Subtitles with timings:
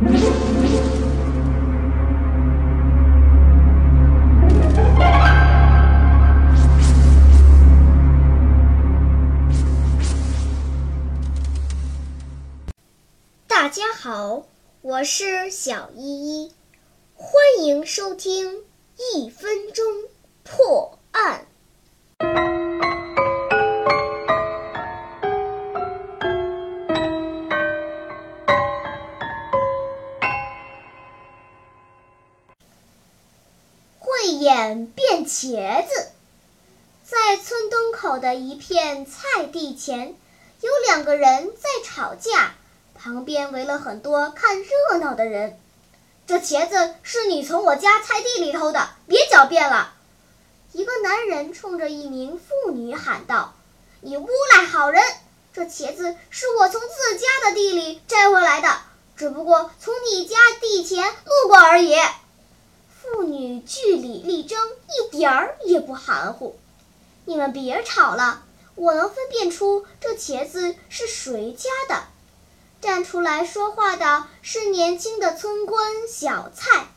[0.00, 0.08] 大
[13.68, 14.44] 家好，
[14.80, 16.52] 我是小依依，
[17.14, 18.64] 欢迎收听
[19.14, 19.84] 一分钟
[20.42, 20.79] 破。
[34.38, 36.10] 眼变茄子，
[37.04, 40.14] 在村东口的一片菜地前，
[40.60, 42.54] 有两个人在吵架。
[42.94, 45.58] 旁边围了很多看热闹的人。
[46.26, 49.94] 这茄子是你从我家菜地里偷的，别狡辩了！
[50.72, 53.54] 一个男人冲着一名妇女喊道
[54.02, 55.02] ：“你诬赖好人！
[55.52, 58.68] 这茄子是我从自家的地里摘回来的，
[59.16, 61.96] 只不过从你家地前路过而已。”
[63.60, 64.58] 据理力争，
[64.88, 66.58] 一点儿也不含糊。
[67.24, 68.44] 你们别吵了，
[68.74, 72.04] 我能分辨出这茄子是谁家的。
[72.80, 76.88] 站出来说话的是年轻的村官小蔡，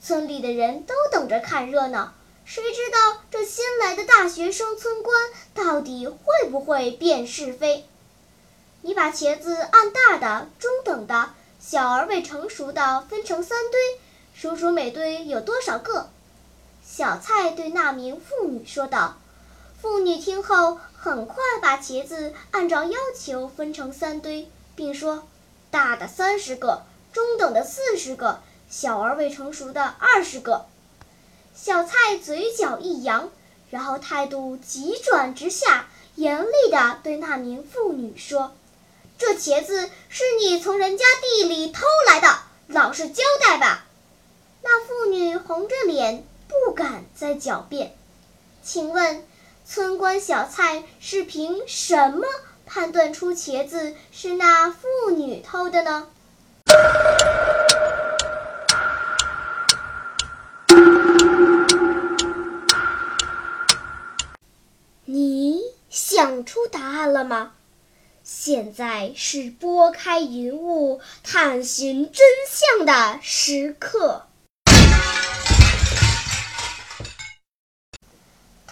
[0.00, 5.16] 村里的人都等着看热闹，谁知道这新来的大学生村官
[5.52, 7.84] 到底会不会辨是非？
[8.82, 13.80] 你把茄子按大的、中等的、小而未成熟的分成三堆，
[14.34, 16.10] 数数每堆有多少个。
[16.86, 19.16] 小蔡对那名妇女说道。
[19.80, 24.48] 妇女听后，很快把茄子按照要求分成三堆。
[24.76, 25.28] 并说
[25.70, 26.82] ：“大的三十个，
[27.12, 30.66] 中等的四十个，小而未成熟的二十个。”
[31.54, 33.30] 小蔡嘴角一扬，
[33.70, 38.56] 然后态度急转直下，严厉地对那名妇女说
[39.16, 42.28] ：“这茄子是你从人家地里偷来的，
[42.66, 43.86] 老实交代吧。”
[45.14, 47.94] 女红着脸，不敢再狡辩。
[48.64, 49.24] 请问，
[49.64, 52.26] 村官小蔡是凭什么？
[52.66, 56.08] 判断出茄子是那妇女偷的呢？
[65.04, 67.52] 你想出答案了吗？
[68.24, 74.24] 现在是拨开云雾探寻真相的时刻。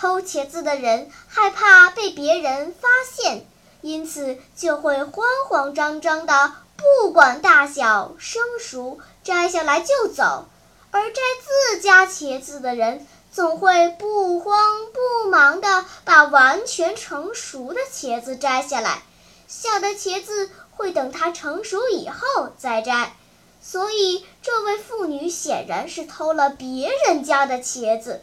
[0.00, 3.44] 偷茄子的人害怕被别人发现。
[3.82, 10.46] 因此就会慌慌张张的，不管大小生熟，摘下来就走；
[10.90, 14.56] 而摘自家茄子的人，总会不慌
[14.92, 19.02] 不忙的把完全成熟的茄子摘下来，
[19.48, 23.14] 小的茄子会等它成熟以后再摘。
[23.62, 28.22] 所以，这位妇女显然是偷了别人家的茄子。